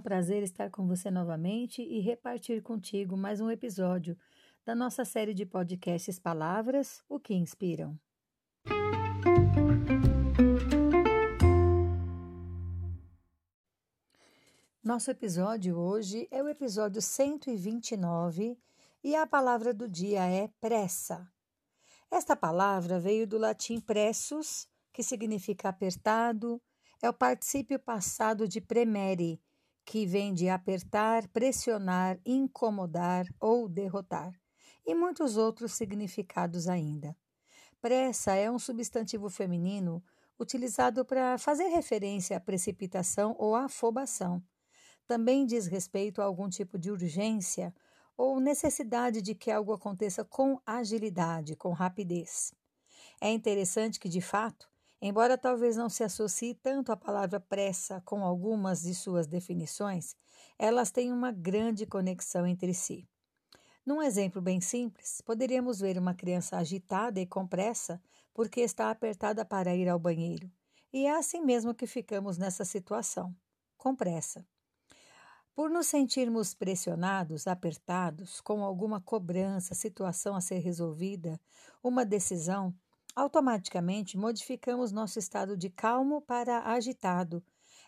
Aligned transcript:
prazer 0.00 0.42
estar 0.42 0.68
com 0.68 0.84
você 0.84 1.12
novamente 1.12 1.80
e 1.80 2.00
repartir 2.00 2.60
contigo 2.60 3.16
mais 3.16 3.40
um 3.40 3.48
episódio 3.48 4.18
da 4.64 4.74
nossa 4.74 5.04
série 5.04 5.32
de 5.32 5.46
podcasts 5.46 6.18
Palavras, 6.18 7.04
o 7.08 7.20
que 7.20 7.32
inspiram. 7.32 7.96
Nosso 14.82 15.08
episódio 15.12 15.78
hoje 15.78 16.26
é 16.28 16.42
o 16.42 16.48
episódio 16.48 17.00
129 17.00 18.58
e 19.04 19.14
a 19.14 19.24
palavra 19.24 19.72
do 19.72 19.88
dia 19.88 20.26
é 20.26 20.48
pressa. 20.60 21.30
Esta 22.10 22.34
palavra 22.34 22.98
veio 22.98 23.24
do 23.24 23.38
latim 23.38 23.78
pressus, 23.78 24.66
que 24.92 25.04
significa 25.04 25.68
apertado, 25.68 26.60
é 27.02 27.08
o 27.08 27.12
particípio 27.12 27.78
passado 27.78 28.48
de 28.48 28.60
premere, 28.60 29.40
que 29.84 30.06
vem 30.06 30.34
de 30.34 30.48
apertar, 30.48 31.28
pressionar, 31.28 32.18
incomodar 32.24 33.26
ou 33.38 33.68
derrotar, 33.68 34.32
e 34.84 34.94
muitos 34.94 35.36
outros 35.36 35.72
significados 35.72 36.68
ainda. 36.68 37.16
Pressa 37.80 38.34
é 38.34 38.50
um 38.50 38.58
substantivo 38.58 39.30
feminino 39.30 40.02
utilizado 40.38 41.04
para 41.04 41.38
fazer 41.38 41.68
referência 41.68 42.36
à 42.36 42.40
precipitação 42.40 43.34
ou 43.38 43.54
afobação. 43.54 44.42
Também 45.06 45.46
diz 45.46 45.66
respeito 45.66 46.20
a 46.20 46.24
algum 46.24 46.48
tipo 46.48 46.78
de 46.78 46.90
urgência 46.90 47.72
ou 48.16 48.40
necessidade 48.40 49.22
de 49.22 49.34
que 49.34 49.50
algo 49.50 49.72
aconteça 49.72 50.24
com 50.24 50.60
agilidade, 50.66 51.54
com 51.54 51.72
rapidez. 51.72 52.52
É 53.20 53.30
interessante 53.30 54.00
que, 54.00 54.08
de 54.08 54.20
fato, 54.20 54.68
embora 55.00 55.38
talvez 55.38 55.76
não 55.76 55.88
se 55.88 56.02
associe 56.02 56.54
tanto 56.54 56.92
à 56.92 56.96
palavra 56.96 57.38
pressa 57.40 58.02
com 58.04 58.24
algumas 58.24 58.82
de 58.82 58.94
suas 58.94 59.26
definições, 59.26 60.16
elas 60.58 60.90
têm 60.90 61.12
uma 61.12 61.30
grande 61.30 61.86
conexão 61.86 62.46
entre 62.46 62.72
si. 62.74 63.08
Num 63.84 64.02
exemplo 64.02 64.42
bem 64.42 64.60
simples, 64.60 65.20
poderíamos 65.20 65.78
ver 65.78 65.96
uma 65.96 66.12
criança 66.12 66.56
agitada 66.56 67.20
e 67.20 67.26
com 67.26 67.46
pressa 67.46 68.02
porque 68.34 68.60
está 68.60 68.90
apertada 68.90 69.44
para 69.44 69.76
ir 69.76 69.88
ao 69.88 69.98
banheiro. 69.98 70.50
E 70.92 71.06
é 71.06 71.16
assim 71.16 71.40
mesmo 71.40 71.74
que 71.74 71.86
ficamos 71.86 72.36
nessa 72.36 72.64
situação, 72.64 73.34
com 73.76 73.94
pressa. 73.94 74.44
Por 75.54 75.70
nos 75.70 75.86
sentirmos 75.86 76.52
pressionados, 76.52 77.46
apertados, 77.46 78.40
com 78.40 78.62
alguma 78.62 79.00
cobrança, 79.00 79.74
situação 79.74 80.34
a 80.34 80.40
ser 80.40 80.58
resolvida, 80.58 81.40
uma 81.82 82.04
decisão, 82.04 82.74
automaticamente 83.16 84.18
modificamos 84.18 84.92
nosso 84.92 85.18
estado 85.18 85.56
de 85.56 85.70
calmo 85.70 86.20
para 86.20 86.60
agitado. 86.70 87.42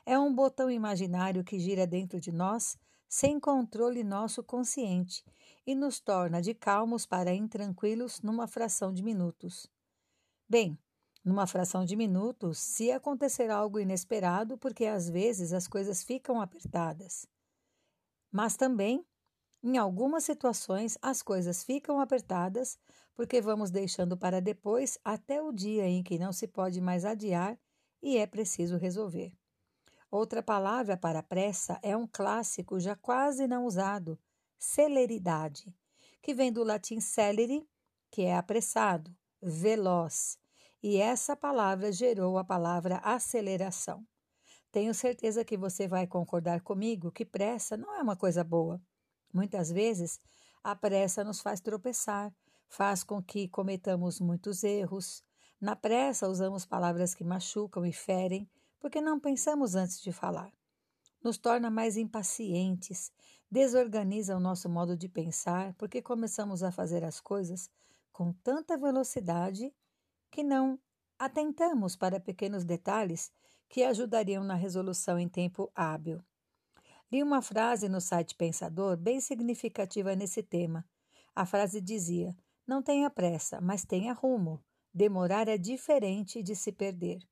É 0.06 0.18
um 0.18 0.34
botão 0.34 0.70
imaginário 0.70 1.44
que 1.44 1.58
gira 1.58 1.86
dentro 1.86 2.18
de 2.18 2.32
nós, 2.32 2.78
sem 3.06 3.38
controle 3.38 4.02
nosso 4.02 4.42
consciente, 4.42 5.22
e 5.66 5.74
nos 5.74 6.00
torna 6.00 6.40
de 6.40 6.54
calmos 6.54 7.04
para 7.04 7.34
intranquilos 7.34 8.22
numa 8.22 8.48
fração 8.48 8.92
de 8.92 9.02
minutos. 9.02 9.70
Bem, 10.48 10.78
numa 11.22 11.46
fração 11.46 11.84
de 11.84 11.94
minutos, 11.94 12.58
se 12.58 12.90
acontecer 12.90 13.50
algo 13.50 13.78
inesperado, 13.78 14.56
porque 14.56 14.86
às 14.86 15.10
vezes 15.10 15.52
as 15.52 15.68
coisas 15.68 16.02
ficam 16.02 16.40
apertadas. 16.40 17.26
Mas 18.32 18.56
também, 18.56 19.04
em 19.62 19.76
algumas 19.76 20.24
situações, 20.24 20.96
as 21.02 21.22
coisas 21.22 21.64
ficam 21.64 22.00
apertadas 22.00 22.78
porque 23.14 23.40
vamos 23.40 23.70
deixando 23.70 24.16
para 24.16 24.40
depois 24.40 24.98
até 25.04 25.42
o 25.42 25.52
dia 25.52 25.88
em 25.88 26.02
que 26.02 26.18
não 26.18 26.32
se 26.32 26.46
pode 26.46 26.80
mais 26.80 27.04
adiar 27.04 27.58
e 28.00 28.16
é 28.16 28.26
preciso 28.26 28.76
resolver. 28.76 29.32
Outra 30.10 30.42
palavra 30.42 30.96
para 30.96 31.22
pressa 31.22 31.78
é 31.82 31.96
um 31.96 32.06
clássico 32.06 32.78
já 32.78 32.94
quase 32.94 33.48
não 33.48 33.66
usado, 33.66 34.18
celeridade, 34.56 35.74
que 36.22 36.32
vem 36.32 36.52
do 36.52 36.62
latim 36.62 37.00
celere, 37.00 37.68
que 38.10 38.22
é 38.22 38.36
apressado, 38.36 39.14
veloz, 39.42 40.38
e 40.80 40.96
essa 40.96 41.36
palavra 41.36 41.90
gerou 41.90 42.38
a 42.38 42.44
palavra 42.44 42.98
aceleração. 42.98 44.06
Tenho 44.70 44.94
certeza 44.94 45.44
que 45.44 45.56
você 45.56 45.88
vai 45.88 46.06
concordar 46.06 46.60
comigo 46.60 47.10
que 47.10 47.24
pressa 47.24 47.76
não 47.76 47.94
é 47.94 48.00
uma 48.00 48.16
coisa 48.16 48.44
boa. 48.44 48.80
Muitas 49.32 49.70
vezes, 49.70 50.20
a 50.62 50.74
pressa 50.74 51.22
nos 51.22 51.40
faz 51.40 51.60
tropeçar, 51.60 52.32
faz 52.68 53.02
com 53.02 53.22
que 53.22 53.48
cometamos 53.48 54.20
muitos 54.20 54.64
erros. 54.64 55.22
Na 55.60 55.74
pressa, 55.74 56.28
usamos 56.28 56.64
palavras 56.64 57.14
que 57.14 57.24
machucam 57.24 57.84
e 57.84 57.92
ferem, 57.92 58.48
porque 58.78 59.00
não 59.00 59.18
pensamos 59.18 59.74
antes 59.74 60.00
de 60.00 60.12
falar. 60.12 60.52
Nos 61.22 61.36
torna 61.36 61.70
mais 61.70 61.96
impacientes, 61.96 63.10
desorganiza 63.50 64.36
o 64.36 64.40
nosso 64.40 64.68
modo 64.68 64.96
de 64.96 65.08
pensar, 65.08 65.74
porque 65.74 66.00
começamos 66.00 66.62
a 66.62 66.70
fazer 66.70 67.04
as 67.04 67.20
coisas 67.20 67.70
com 68.12 68.32
tanta 68.32 68.76
velocidade 68.76 69.72
que 70.30 70.42
não 70.42 70.78
atentamos 71.18 71.96
para 71.96 72.20
pequenos 72.20 72.64
detalhes 72.64 73.32
que 73.68 73.82
ajudariam 73.82 74.44
na 74.44 74.54
resolução 74.54 75.18
em 75.18 75.28
tempo 75.28 75.70
hábil. 75.74 76.22
Li 77.10 77.22
uma 77.22 77.40
frase 77.40 77.88
no 77.88 78.02
site 78.02 78.34
Pensador 78.34 78.94
bem 78.96 79.18
significativa 79.18 80.14
nesse 80.14 80.42
tema. 80.42 80.84
A 81.34 81.46
frase 81.46 81.80
dizia: 81.80 82.36
Não 82.66 82.82
tenha 82.82 83.08
pressa, 83.08 83.60
mas 83.62 83.82
tenha 83.82 84.12
rumo. 84.12 84.62
Demorar 84.92 85.48
é 85.48 85.56
diferente 85.56 86.42
de 86.42 86.54
se 86.54 86.70
perder. 86.70 87.26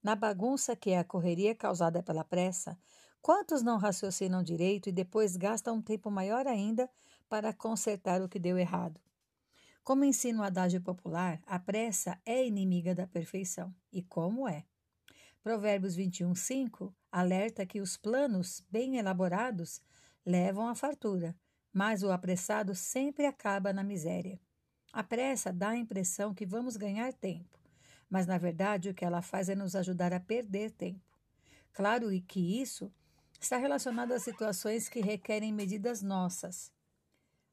Na 0.00 0.14
bagunça 0.14 0.76
que 0.76 0.90
é 0.90 0.98
a 0.98 1.04
correria 1.04 1.54
causada 1.54 2.02
pela 2.02 2.24
pressa, 2.24 2.78
quantos 3.20 3.62
não 3.62 3.78
raciocinam 3.78 4.42
direito 4.44 4.88
e 4.88 4.92
depois 4.92 5.36
gastam 5.36 5.76
um 5.76 5.82
tempo 5.82 6.08
maior 6.08 6.46
ainda 6.46 6.88
para 7.28 7.52
consertar 7.52 8.22
o 8.22 8.28
que 8.28 8.38
deu 8.38 8.56
errado? 8.58 9.00
Como 9.82 10.04
ensina 10.04 10.40
o 10.40 10.44
adágio 10.44 10.80
popular, 10.80 11.40
a 11.46 11.58
pressa 11.58 12.20
é 12.24 12.46
inimiga 12.46 12.94
da 12.94 13.08
perfeição. 13.08 13.74
E 13.92 14.02
como 14.02 14.48
é? 14.48 14.64
Provérbios 15.42 15.94
21, 15.96 16.34
5 16.34 16.94
alerta 17.10 17.64
que 17.64 17.80
os 17.80 17.96
planos 17.96 18.62
bem 18.70 18.98
elaborados 18.98 19.80
levam 20.24 20.68
à 20.68 20.74
fartura, 20.74 21.34
mas 21.72 22.02
o 22.02 22.10
apressado 22.12 22.74
sempre 22.74 23.24
acaba 23.24 23.72
na 23.72 23.82
miséria. 23.82 24.38
A 24.92 25.02
pressa 25.02 25.50
dá 25.50 25.70
a 25.70 25.76
impressão 25.76 26.34
que 26.34 26.44
vamos 26.44 26.76
ganhar 26.76 27.10
tempo, 27.14 27.58
mas 28.08 28.26
na 28.26 28.36
verdade 28.36 28.90
o 28.90 28.94
que 28.94 29.02
ela 29.02 29.22
faz 29.22 29.48
é 29.48 29.54
nos 29.54 29.74
ajudar 29.74 30.12
a 30.12 30.20
perder 30.20 30.72
tempo. 30.72 31.18
Claro 31.72 32.08
que 32.28 32.60
isso 32.60 32.92
está 33.40 33.56
relacionado 33.56 34.12
a 34.12 34.20
situações 34.20 34.90
que 34.90 35.00
requerem 35.00 35.54
medidas 35.54 36.02
nossas, 36.02 36.70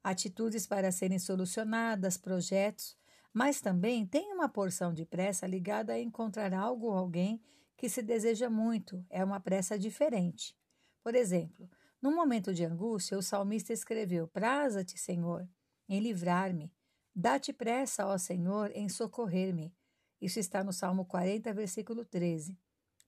atitudes 0.04 0.68
para 0.68 0.92
serem 0.92 1.20
solucionadas, 1.20 2.18
projetos, 2.18 2.98
mas 3.32 3.62
também 3.62 4.06
tem 4.06 4.34
uma 4.34 4.50
porção 4.50 4.94
de 4.94 5.06
pressa 5.06 5.48
ligada 5.48 5.94
a 5.94 6.00
encontrar 6.00 6.54
algo 6.54 6.88
ou 6.88 6.94
alguém 6.94 7.42
que 7.78 7.88
se 7.88 8.02
deseja 8.02 8.50
muito, 8.50 9.06
é 9.08 9.24
uma 9.24 9.40
pressa 9.40 9.78
diferente. 9.78 10.58
Por 11.04 11.14
exemplo, 11.14 11.70
num 12.02 12.14
momento 12.14 12.54
de 12.54 12.66
angústia, 12.66 13.18
o 13.18 13.22
salmista 13.22 13.72
escreveu: 13.72 14.28
Praza-te, 14.28 14.98
Senhor, 14.98 15.48
em 15.88 16.00
livrar-me. 16.00 16.74
Dá-te 17.16 17.54
pressa, 17.54 18.06
ó 18.08 18.18
Senhor, 18.18 18.72
em 18.74 18.90
socorrer-me. 18.90 19.74
Isso 20.20 20.40
está 20.40 20.64
no 20.64 20.74
Salmo 20.74 21.06
40, 21.06 21.54
versículo 21.54 22.04
13. 22.04 22.58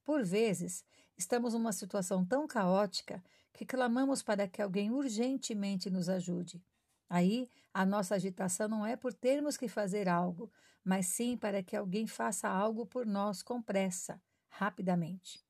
Por 0.06 0.24
vezes, 0.24 0.86
estamos 1.18 1.53
numa 1.53 1.74
situação 1.74 2.24
tão 2.24 2.47
caótica 2.47 3.24
que 3.51 3.66
clamamos 3.66 4.22
para 4.22 4.47
que 4.47 4.62
alguém 4.62 4.91
urgentemente 4.91 5.89
nos 5.89 6.10
ajude. 6.10 6.63
Aí, 7.10 7.50
a 7.74 7.86
nossa 7.86 8.16
agitação 8.16 8.68
não 8.68 8.86
é 8.86 8.95
por 8.95 9.13
termos 9.13 9.57
que 9.57 9.68
fazer 9.68 10.07
algo, 10.07 10.51
mas 10.83 11.07
sim 11.07 11.36
para 11.36 11.63
que 11.63 11.75
alguém 11.75 12.06
faça 12.06 12.48
algo 12.48 12.86
por 12.86 13.06
nós 13.06 13.42
com 13.42 13.62
pressa 13.62 14.21
rapidamente. 14.59 15.41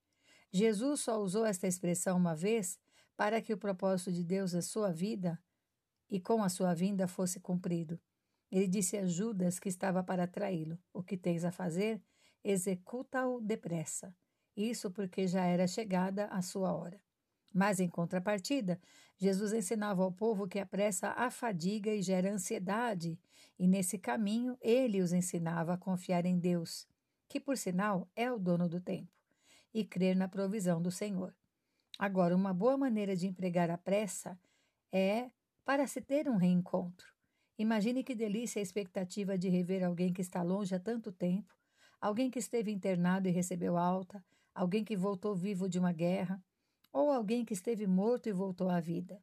Jesus 0.51 1.01
só 1.01 1.19
usou 1.19 1.43
esta 1.43 1.65
expressão 1.65 2.15
uma 2.15 2.35
vez 2.35 2.79
para 3.17 3.41
que 3.41 3.51
o 3.51 3.57
propósito 3.57 4.11
de 4.11 4.23
Deus 4.23 4.53
na 4.53 4.61
sua 4.61 4.91
vida 4.91 5.39
e 6.07 6.19
com 6.19 6.43
a 6.43 6.49
sua 6.49 6.75
vinda 6.75 7.07
fosse 7.07 7.39
cumprido. 7.39 7.99
Ele 8.51 8.67
disse 8.67 8.97
a 8.97 9.05
Judas 9.07 9.59
que 9.59 9.67
estava 9.67 10.03
para 10.03 10.27
traí-lo: 10.27 10.77
O 10.93 11.01
que 11.01 11.17
tens 11.17 11.43
a 11.43 11.51
fazer, 11.51 11.99
executa-o 12.43 13.41
depressa. 13.41 14.15
Isso 14.55 14.91
porque 14.91 15.27
já 15.27 15.43
era 15.43 15.65
chegada 15.65 16.27
a 16.27 16.43
sua 16.43 16.71
hora. 16.71 17.01
Mas, 17.51 17.79
em 17.79 17.89
contrapartida, 17.89 18.79
Jesus 19.17 19.53
ensinava 19.53 20.03
ao 20.03 20.11
povo 20.11 20.47
que 20.47 20.59
a 20.59 20.65
pressa 20.67 21.09
afadiga 21.09 21.91
e 21.91 22.01
gera 22.03 22.31
ansiedade, 22.31 23.19
e 23.57 23.67
nesse 23.67 23.97
caminho 23.97 24.55
ele 24.61 25.01
os 25.01 25.13
ensinava 25.13 25.73
a 25.73 25.77
confiar 25.77 26.25
em 26.25 26.37
Deus, 26.37 26.87
que 27.29 27.39
por 27.39 27.55
sinal 27.57 28.09
é 28.15 28.29
o 28.31 28.37
dono 28.37 28.67
do 28.67 28.81
tempo, 28.81 29.13
e 29.73 29.85
crer 29.85 30.15
na 30.15 30.27
provisão 30.27 30.81
do 30.81 30.91
Senhor. 30.91 31.33
Agora, 31.97 32.35
uma 32.35 32.53
boa 32.53 32.75
maneira 32.75 33.15
de 33.15 33.27
empregar 33.27 33.69
a 33.69 33.77
pressa 33.77 34.37
é 34.91 35.29
para 35.63 35.85
se 35.85 36.01
ter 36.01 36.27
um 36.27 36.35
reencontro. 36.35 37.07
Imagine 37.57 38.03
que 38.03 38.15
delícia 38.15 38.59
a 38.59 38.63
expectativa 38.63 39.37
de 39.37 39.47
rever 39.47 39.83
alguém 39.83 40.11
que 40.11 40.21
está 40.21 40.41
longe 40.41 40.73
há 40.73 40.79
tanto 40.79 41.11
tempo, 41.11 41.55
alguém 42.01 42.31
que 42.31 42.39
esteve 42.39 42.71
internado 42.71 43.27
e 43.27 43.31
recebeu 43.31 43.77
alta, 43.77 44.23
alguém 44.55 44.83
que 44.83 44.97
voltou 44.97 45.35
vivo 45.35 45.69
de 45.69 45.77
uma 45.77 45.93
guerra. 45.93 46.41
ou 46.91 47.11
alguém 47.11 47.45
que 47.45 47.53
esteve 47.53 47.85
morto 47.85 48.27
e 48.29 48.31
voltou 48.33 48.69
à 48.69 48.79
vida. 48.79 49.21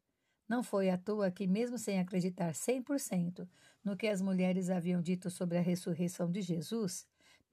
Não 0.49 0.63
foi 0.63 0.89
à 0.89 0.97
toa 0.97 1.31
que, 1.31 1.47
mesmo 1.47 1.77
sem 1.77 1.99
acreditar 1.99 2.53
100% 2.55 3.49
no 3.85 3.97
que 3.97 4.07
as 4.07 4.23
mulheres 4.23 4.71
haviam 4.71 5.03
dito 5.03 5.31
sobre 5.31 5.59
a 5.59 5.61
ressurreição 5.61 6.31
de 6.31 6.41
Jesus, 6.41 7.07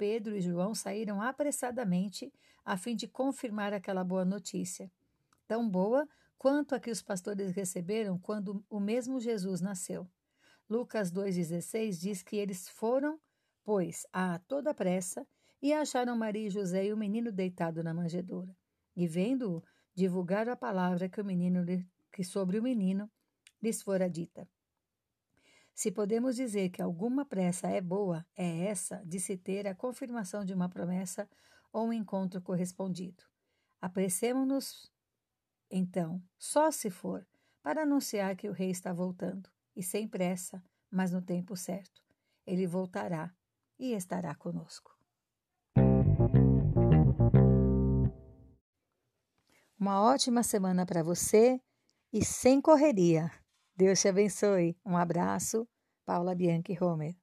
Pedro 0.04 0.36
e 0.36 0.42
João 0.42 0.76
saíram 0.76 1.22
apressadamente 1.22 2.30
a 2.66 2.76
fim 2.76 2.94
de 2.94 3.08
confirmar 3.08 3.72
aquela 3.72 4.04
boa 4.04 4.26
notícia. 4.26 4.92
Tão 5.48 5.70
boa 5.70 6.06
quanto 6.38 6.76
a 6.76 6.80
que 6.82 6.92
os 6.92 7.02
pastores 7.02 7.56
receberam 7.56 8.20
quando 8.20 8.66
o 8.70 8.82
mesmo 8.82 9.18
Jesus 9.18 9.62
nasceu. 9.62 10.06
Lucas 10.70 11.10
2,16 11.10 12.02
diz 12.02 12.22
que 12.22 12.36
eles 12.36 12.68
foram, 12.68 13.18
pois, 13.64 14.06
a 14.12 14.40
toda 14.40 14.74
pressa 14.74 15.26
e 15.62 15.72
acharam 15.72 16.18
Maria 16.18 16.48
e 16.48 16.52
José 16.52 16.88
e 16.88 16.92
o 16.92 16.98
menino 16.98 17.32
deitado 17.32 17.82
na 17.82 17.94
manjedoura. 17.94 18.54
E 18.98 19.08
vendo-o, 19.08 19.64
divulgaram 19.96 20.52
a 20.52 20.58
palavra 20.58 21.08
que 21.08 21.22
o 21.22 21.26
menino 21.26 21.66
que 22.12 22.26
sobre 22.26 22.60
o 22.60 22.64
menino 22.64 23.10
lhes 23.62 23.82
fora 23.82 24.10
dita. 24.10 24.46
Se 25.74 25.92
podemos 25.92 26.36
dizer 26.36 26.70
que 26.70 26.82
alguma 26.82 27.26
pressa 27.26 27.68
é 27.68 27.82
boa, 27.82 28.26
é 28.36 28.66
essa 28.66 29.04
de 29.06 29.20
se 29.20 29.36
ter 29.36 29.68
a 29.68 29.74
confirmação 29.74 30.46
de 30.46 30.54
uma 30.54 30.70
promessa 30.70 31.28
ou 31.72 31.88
um 31.88 31.94
encontro 31.94 32.42
correspondido. 32.42 33.24
Apressemos-nos, 33.82 34.92
então, 35.70 36.22
só 36.38 36.70
se 36.70 36.92
for, 36.92 37.28
para 37.64 37.82
anunciar 37.82 38.36
que 38.36 38.48
o 38.48 38.54
rei 38.54 38.70
está 38.70 38.94
voltando, 38.94 39.50
e 39.76 39.82
sem 39.82 40.08
pressa, 40.08 40.64
mas 40.92 41.12
no 41.12 41.22
tempo 41.22 41.58
certo. 41.58 42.04
Ele 42.46 42.68
voltará 42.68 43.34
e 43.80 43.94
estará 43.94 44.36
conosco. 44.36 44.96
Uma 49.80 50.02
ótima 50.02 50.44
semana 50.44 50.86
para 50.86 51.02
você 51.02 51.60
e 52.12 52.24
sem 52.24 52.62
correria. 52.62 53.32
Deus 53.76 54.02
te 54.02 54.08
abençoe. 54.08 54.78
Um 54.86 54.96
abraço, 54.96 55.68
Paula 56.06 56.36
Bianchi 56.36 56.78
Homer. 56.80 57.23